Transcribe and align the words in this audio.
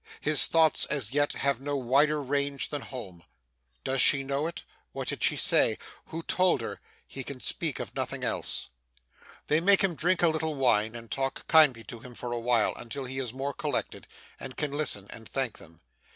His 0.19 0.47
thoughts, 0.47 0.85
as 0.87 1.13
yet, 1.13 1.33
have 1.33 1.61
no 1.61 1.75
wider 1.77 2.23
range 2.23 2.69
than 2.71 2.81
home. 2.81 3.21
Does 3.83 4.01
she 4.01 4.23
know 4.23 4.47
it? 4.47 4.63
what 4.93 5.07
did 5.07 5.21
she 5.21 5.37
say? 5.37 5.77
who 6.05 6.23
told 6.23 6.59
her? 6.61 6.79
He 7.05 7.23
can 7.23 7.39
speak 7.39 7.79
of 7.79 7.93
nothing 7.95 8.23
else. 8.23 8.69
They 9.45 9.59
make 9.61 9.83
him 9.83 9.93
drink 9.93 10.23
a 10.23 10.27
little 10.29 10.55
wine, 10.55 10.95
and 10.95 11.11
talk 11.11 11.47
kindly 11.47 11.83
to 11.83 11.99
him 11.99 12.15
for 12.15 12.31
a 12.31 12.39
while, 12.39 12.73
until 12.77 13.05
he 13.05 13.19
is 13.19 13.31
more 13.31 13.53
collected, 13.53 14.07
and 14.39 14.57
can 14.57 14.71
listen, 14.71 15.05
and 15.11 15.29
thank 15.29 15.59
them. 15.59 15.81